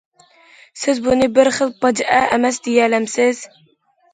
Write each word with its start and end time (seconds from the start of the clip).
سىز 0.83 1.01
بۇنى 1.07 1.27
بىر 1.35 1.49
خىل 1.59 1.73
پاجىئە 1.85 2.25
ئەمەس 2.33 2.59
دېيەلەمسىز؟! 2.69 3.45